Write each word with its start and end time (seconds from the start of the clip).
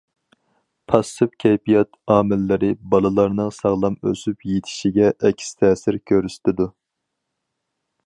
پاسسىپ 0.93 1.35
كەيپىيات 1.43 1.99
ئامىللىرى 2.15 2.71
بالىلارنىڭ 2.95 3.53
ساغلام 3.59 4.01
ئۆسۈپ 4.01 4.49
يېتىلىشىگە 4.53 5.13
ئەكس 5.29 5.55
تەسىر 5.61 6.05
كۆرسىتىدۇ. 6.13 6.71